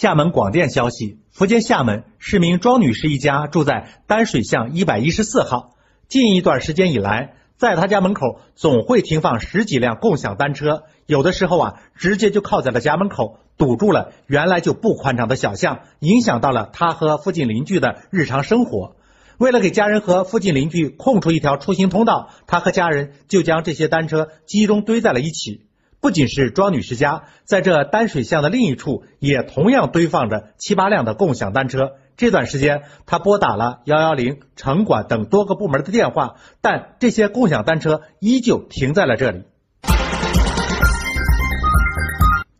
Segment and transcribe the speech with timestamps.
[0.00, 5.74] 厦门广电消息，福建厦门市民庄女士一家住在丹水巷一百一十四号。
[6.06, 18.94] 近一段时间以来，在她家门口总会停放十几辆共享单车，有的时候啊，直接就靠在了家门口，堵住了原来就不宽敞的小巷，影响到了她和附近邻居的日常生活。
[19.38, 25.66] 为了给家人和附近邻居空出一条出行通道，她和家人就将这些单车集中堆在了一起。
[26.00, 31.94] 不仅是庄女士家，在这丹水巷的另一处，也同样堆放着七八辆的共享单车。
[32.16, 39.42] 这段时间，她拨打了幺幺零、城管等多个部门的电话，但这些共享单车依旧停在了这里。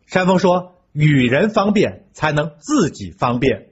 [0.05, 3.67] 山峰说：“与人方便，才能自己方便。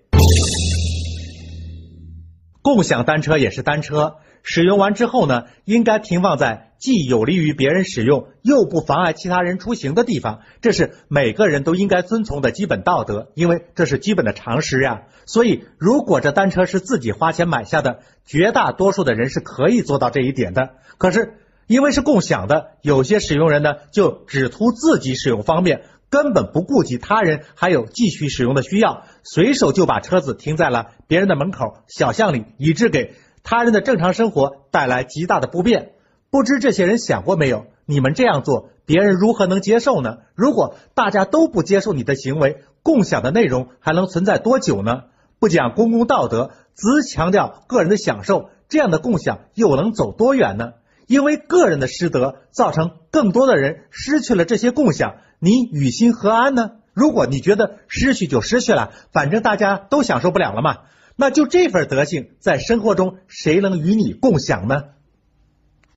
[2.67, 10.41] 共享单车也是单车。”使用完之后呢，应该停放在既有利于别人使用，又不妨碍其他人出行的地方。
[10.62, 15.04] 这是每个人都应该遵从的基本道德，因为这是基本的常识呀。
[15.26, 20.71] 所以，如果这单车是自己花钱买下的，绝大多数的人是可以做到这一点的。
[20.98, 33.16] 可是，因为是共享的，有些使用人呢，就只图自己使用方便，根本不顾及他人还有继续使用的需要，随手就把车子停在了别人的门口、小巷里，以致给。
[33.44, 35.94] 他人的正常生活带来极大的不便，
[36.30, 37.68] 不知这些人想过没有？
[37.86, 40.18] 你们这样做，别人如何能接受呢？
[40.36, 45.04] 如果大家都不接受你的行为，共享的内容还能存在多久呢？
[45.40, 50.74] 不讲公共道德，只强调个人的享受，这样的共享又能走多远呢？
[51.08, 56.72] 因为个人的失德，造成更多的人失去了这些共享，你与心何安呢？
[56.94, 60.80] 如果你觉得失去就失去了，反正大家都享受不了了嘛。
[61.16, 64.84] 那就这份德性，在生活中谁能与你共享呢？